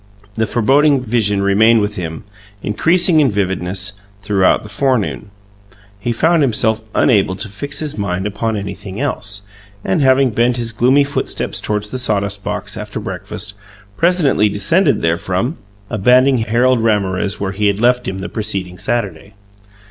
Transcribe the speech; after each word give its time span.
The 0.33 0.47
foreboding 0.47 0.99
vision 1.01 1.43
remained 1.43 1.79
with 1.79 1.95
him, 1.95 2.23
increasing 2.63 3.19
in 3.19 3.29
vividness, 3.29 4.01
throughout 4.23 4.63
the 4.63 4.67
forenoon. 4.67 5.29
He 5.99 6.11
found 6.11 6.41
himself 6.41 6.81
unable 6.95 7.35
to 7.35 7.47
fix 7.47 7.77
his 7.81 7.99
mind 7.99 8.25
upon 8.25 8.57
anything 8.57 8.99
else, 8.99 9.43
and, 9.85 10.01
having 10.01 10.31
bent 10.31 10.57
his 10.57 10.71
gloomy 10.71 11.03
footsteps 11.03 11.61
toward 11.61 11.83
the 11.83 11.99
sawdust 11.99 12.43
box, 12.43 12.75
after 12.77 12.99
breakfast, 12.99 13.53
presently 13.95 14.49
descended 14.49 15.03
therefrom, 15.03 15.59
abandoning 15.87 16.45
Harold 16.45 16.79
Ramorez 16.79 17.39
where 17.39 17.51
he 17.51 17.67
had 17.67 17.79
left 17.79 18.07
him 18.07 18.17
the 18.17 18.27
preceding 18.27 18.79
Saturday. 18.79 19.35